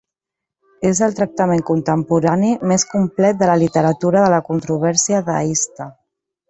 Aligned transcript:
És 0.91 1.01
el 1.07 1.13
tractament 1.19 1.61
contemporani 1.67 2.51
més 2.73 2.87
complet 2.97 3.41
de 3.43 3.53
la 3.53 3.61
literatura 3.67 4.27
de 4.27 4.35
la 4.37 4.45
controvèrsia 4.53 5.27
deista. 5.33 5.93